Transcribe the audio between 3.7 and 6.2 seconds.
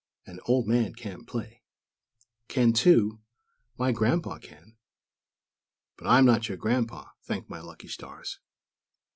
My Grandpa can." "But